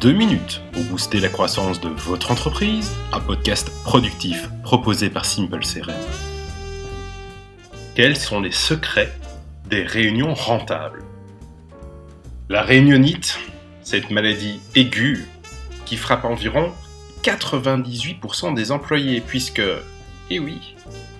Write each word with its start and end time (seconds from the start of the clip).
2 0.00 0.12
minutes 0.12 0.62
pour 0.70 0.84
booster 0.84 1.18
la 1.18 1.28
croissance 1.28 1.80
de 1.80 1.88
votre 1.88 2.30
entreprise, 2.30 2.92
un 3.12 3.18
podcast 3.18 3.68
productif 3.82 4.48
proposé 4.62 5.10
par 5.10 5.24
Simple 5.24 5.58
CRM. 5.58 5.92
Quels 7.96 8.16
sont 8.16 8.40
les 8.40 8.52
secrets 8.52 9.12
des 9.68 9.82
réunions 9.82 10.34
rentables? 10.34 11.02
La 12.48 12.62
réunionite, 12.62 13.40
cette 13.82 14.10
maladie 14.10 14.60
aiguë 14.76 15.26
qui 15.84 15.96
frappe 15.96 16.24
environ 16.24 16.72
98% 17.24 18.54
des 18.54 18.70
employés 18.70 19.20
puisque, 19.20 19.62
eh 20.30 20.38
oui, 20.38 20.76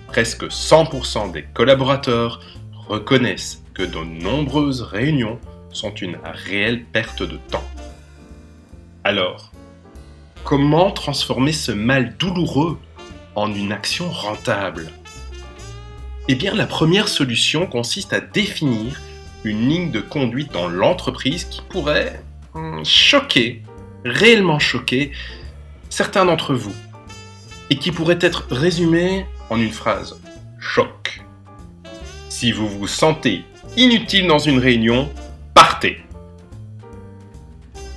presque 0.07 0.45
100% 0.45 1.33
des 1.33 1.43
collaborateurs 1.53 2.39
reconnaissent 2.87 3.61
que 3.73 3.83
de 3.83 3.99
nombreuses 3.99 4.83
réunions 4.83 5.37
sont 5.73 5.93
une 5.95 6.17
réelle 6.23 6.85
perte 6.85 7.23
de 7.23 7.35
temps. 7.51 7.65
Alors, 9.09 9.49
comment 10.43 10.91
transformer 10.91 11.51
ce 11.51 11.71
mal 11.71 12.15
douloureux 12.17 12.77
en 13.33 13.51
une 13.51 13.71
action 13.71 14.07
rentable? 14.07 14.91
Eh 16.27 16.35
bien, 16.35 16.53
la 16.53 16.67
première 16.67 17.07
solution 17.07 17.65
consiste 17.65 18.13
à 18.13 18.19
définir 18.19 19.01
une 19.43 19.67
ligne 19.67 19.89
de 19.89 19.99
conduite 19.99 20.51
dans 20.51 20.67
l'entreprise 20.67 21.45
qui 21.45 21.63
pourrait 21.63 22.21
hmm, 22.53 22.83
choquer, 22.85 23.63
réellement 24.05 24.59
choquer, 24.59 25.11
certains 25.89 26.25
d'entre 26.25 26.53
vous, 26.53 26.75
et 27.71 27.77
qui 27.77 27.91
pourrait 27.91 28.19
être 28.21 28.45
résumée 28.51 29.25
en 29.49 29.59
une 29.59 29.71
phrase. 29.71 30.21
Choc. 30.59 31.23
Si 32.29 32.51
vous 32.51 32.69
vous 32.69 32.85
sentez 32.85 33.43
inutile 33.75 34.27
dans 34.27 34.37
une 34.37 34.59
réunion, 34.59 35.09
partez. 35.55 35.97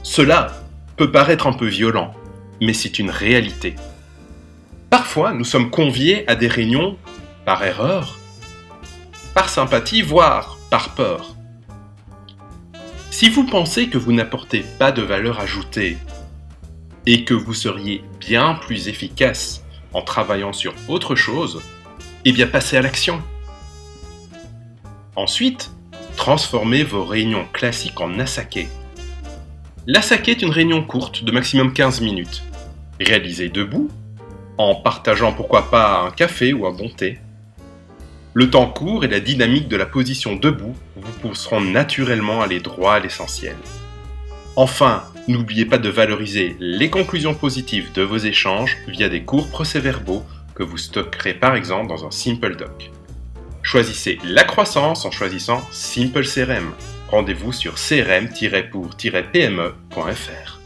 Cela 0.03 0.62
peut 0.97 1.11
paraître 1.11 1.47
un 1.47 1.53
peu 1.53 1.67
violent, 1.67 2.15
mais 2.61 2.75
c'est 2.75 2.99
une 2.99 3.11
réalité. 3.11 3.77
Parfois, 4.91 5.33
nous 5.33 5.45
sommes 5.45 5.71
conviés 5.71 6.29
à 6.29 6.35
des 6.35 6.49
réunions 6.49 6.99
par 7.45 7.65
erreur, 7.65 8.19
par 9.35 9.49
sympathie, 9.49 10.03
voire 10.03 10.59
par 10.71 10.91
peur. 10.95 11.35
Si 13.11 13.29
vous 13.29 13.45
pensez 13.45 13.89
que 13.89 13.99
vous 13.99 14.13
n'apportez 14.13 14.65
pas 14.79 14.93
de 14.93 15.03
valeur 15.03 15.41
ajoutée 15.41 15.99
et 17.07 17.25
que 17.25 17.35
vous 17.35 17.55
seriez 17.55 18.05
bien 18.21 18.55
plus 18.55 18.89
efficace 18.89 19.65
en 19.93 20.03
travaillant 20.03 20.53
sur 20.53 20.75
autre 20.89 21.15
chose, 21.15 21.63
eh 22.25 22.33
bien 22.33 22.47
passez 22.47 22.77
à 22.77 22.83
l'action. 22.83 23.23
Ensuite, 25.17 25.71
transformez 26.17 26.85
vos 26.85 27.05
réunions 27.05 27.47
classiques 27.53 28.01
en 28.01 28.19
asake. 28.19 28.69
L'asake 29.89 30.29
est 30.29 30.43
une 30.43 30.51
réunion 30.51 30.85
courte 30.85 31.25
de 31.25 31.33
maximum 31.33 31.73
15 31.73 32.03
minutes, 32.03 32.45
réalisée 33.01 33.49
debout, 33.49 33.91
en 34.57 34.77
partageant 34.77 35.33
pourquoi 35.33 35.71
pas 35.73 36.03
un 36.03 36.13
café 36.13 36.53
ou 36.53 36.67
un 36.67 36.73
bon 36.73 36.89
thé. 36.89 37.19
Le 38.33 38.49
temps 38.49 38.69
court 38.69 39.05
et 39.05 39.09
la 39.09 39.19
dynamique 39.19 39.67
de 39.67 39.77
la 39.77 39.87
position 39.87 40.37
debout 40.37 40.77
vous 40.95 41.13
pousseront 41.21 41.61
naturellement 41.61 42.43
à 42.43 42.45
aller 42.45 42.61
droit 42.61 42.95
à 42.95 43.01
l'essentiel. 43.01 43.57
Enfin, 44.55 45.03
n'oubliez 45.27 45.65
pas 45.65 45.79
de 45.79 45.89
valoriser 45.89 46.55
les 46.61 46.89
conclusions 46.89 47.35
positives 47.35 47.91
de 47.93 48.03
vos 48.03 48.19
échanges 48.19 48.79
via 48.87 49.09
des 49.09 49.25
courts 49.25 49.49
procès-verbaux 49.49 50.23
que 50.55 50.63
vous 50.63 50.79
stockerez 50.79 51.35
par 51.35 51.57
exemple 51.57 51.89
dans 51.89 52.07
un 52.07 52.13
Simple 52.13 52.55
Doc. 52.55 52.93
Choisissez 53.63 54.21
la 54.23 54.45
croissance 54.45 55.05
en 55.05 55.11
choisissant 55.11 55.61
Simple 55.73 56.25
CRM. 56.25 56.73
Rendez-vous 57.13 57.53
sur 57.53 57.75
crm-pour-pme.fr. 57.75 60.62